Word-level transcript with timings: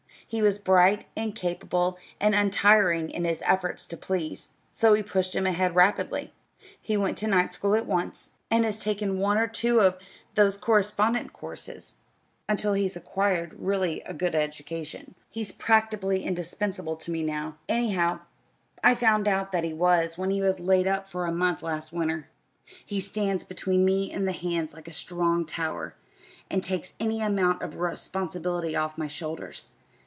He 0.27 0.41
was 0.41 0.59
bright 0.59 1.07
and 1.13 1.35
capable, 1.35 1.97
and 2.17 2.33
untiring 2.33 3.09
in 3.09 3.25
his 3.25 3.41
efforts 3.43 3.85
to 3.87 3.97
please, 3.97 4.51
so 4.71 4.93
we 4.93 5.03
pushed 5.03 5.35
him 5.35 5.45
ahead 5.45 5.75
rapidly. 5.75 6.31
He 6.81 6.95
went 6.95 7.17
to 7.17 7.27
night 7.27 7.51
school 7.51 7.75
at 7.75 7.85
once, 7.85 8.35
and 8.49 8.63
has 8.63 8.79
taken 8.79 9.19
one 9.19 9.37
or 9.37 9.47
two 9.47 9.81
of 9.81 9.97
those 10.35 10.55
correspondence 10.55 11.31
courses 11.33 11.97
until 12.47 12.71
he's 12.71 12.95
acquired 12.95 13.55
really 13.59 13.99
a 14.05 14.13
good 14.13 14.33
education. 14.33 15.15
"He's 15.29 15.51
practically 15.51 16.23
indispensable 16.23 16.95
to 16.95 17.11
me 17.11 17.23
now 17.23 17.57
anyhow, 17.67 18.21
I 18.81 18.95
found 18.95 19.27
out 19.27 19.51
that 19.51 19.65
he 19.65 19.73
was 19.73 20.17
when 20.17 20.29
he 20.29 20.39
was 20.41 20.61
laid 20.61 20.87
up 20.87 21.09
for 21.09 21.25
a 21.25 21.33
month 21.33 21.61
last 21.61 21.91
winter. 21.91 22.29
He 22.85 23.01
stands 23.01 23.43
between 23.43 23.83
me 23.83 24.09
and 24.13 24.25
the 24.25 24.31
hands 24.31 24.73
like 24.73 24.87
a 24.87 24.93
strong 24.93 25.45
tower, 25.45 25.95
and 26.49 26.63
takes 26.63 26.93
any 27.01 27.21
amount 27.21 27.61
of 27.61 27.75
responsibility 27.75 28.77
off 28.77 28.97
my 28.97 29.07
shoulders. 29.09 29.65